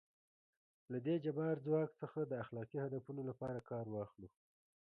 له 0.91 0.97
دې 1.05 1.15
جبار 1.25 1.55
ځواک 1.65 1.89
څخه 2.01 2.19
د 2.25 2.31
اخلاقي 2.43 2.77
هدفونو 2.85 3.21
لپاره 3.29 3.65
کار 3.69 3.85
واخلو. 3.89 4.29